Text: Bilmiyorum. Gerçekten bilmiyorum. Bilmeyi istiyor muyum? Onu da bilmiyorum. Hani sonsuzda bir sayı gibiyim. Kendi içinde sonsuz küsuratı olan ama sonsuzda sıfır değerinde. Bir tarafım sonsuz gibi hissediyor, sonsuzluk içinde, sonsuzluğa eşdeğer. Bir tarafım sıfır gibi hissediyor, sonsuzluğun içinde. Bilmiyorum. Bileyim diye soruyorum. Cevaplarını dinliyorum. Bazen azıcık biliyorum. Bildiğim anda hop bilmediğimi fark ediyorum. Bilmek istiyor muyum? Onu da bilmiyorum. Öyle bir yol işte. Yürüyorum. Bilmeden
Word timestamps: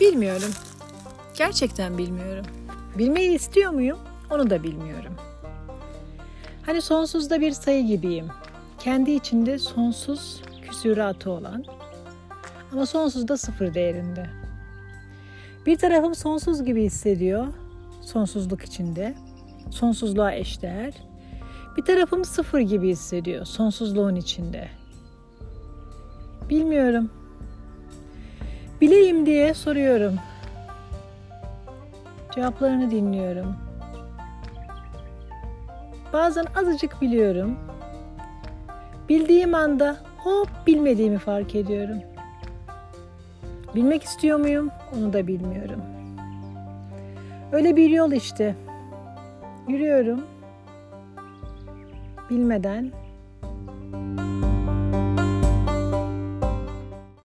Bilmiyorum. 0.00 0.50
Gerçekten 1.38 1.98
bilmiyorum. 1.98 2.44
Bilmeyi 2.98 3.34
istiyor 3.34 3.72
muyum? 3.72 3.98
Onu 4.30 4.50
da 4.50 4.62
bilmiyorum. 4.62 5.14
Hani 6.66 6.82
sonsuzda 6.82 7.40
bir 7.40 7.52
sayı 7.52 7.86
gibiyim. 7.86 8.28
Kendi 8.78 9.10
içinde 9.10 9.58
sonsuz 9.58 10.42
küsuratı 10.62 11.30
olan 11.30 11.64
ama 12.72 12.86
sonsuzda 12.86 13.36
sıfır 13.36 13.74
değerinde. 13.74 14.30
Bir 15.66 15.78
tarafım 15.78 16.14
sonsuz 16.14 16.64
gibi 16.64 16.84
hissediyor, 16.84 17.46
sonsuzluk 18.02 18.62
içinde, 18.62 19.14
sonsuzluğa 19.70 20.32
eşdeğer. 20.32 20.94
Bir 21.76 21.82
tarafım 21.82 22.24
sıfır 22.24 22.60
gibi 22.60 22.88
hissediyor, 22.88 23.44
sonsuzluğun 23.44 24.16
içinde. 24.16 24.68
Bilmiyorum. 26.50 27.10
Bileyim 28.84 29.26
diye 29.26 29.54
soruyorum. 29.54 30.14
Cevaplarını 32.34 32.90
dinliyorum. 32.90 33.56
Bazen 36.12 36.44
azıcık 36.56 37.00
biliyorum. 37.00 37.58
Bildiğim 39.08 39.54
anda 39.54 39.96
hop 40.18 40.48
bilmediğimi 40.66 41.18
fark 41.18 41.54
ediyorum. 41.54 41.98
Bilmek 43.74 44.02
istiyor 44.02 44.38
muyum? 44.38 44.70
Onu 44.98 45.12
da 45.12 45.26
bilmiyorum. 45.26 45.82
Öyle 47.52 47.76
bir 47.76 47.90
yol 47.90 48.12
işte. 48.12 48.54
Yürüyorum. 49.68 50.20
Bilmeden 52.30 52.92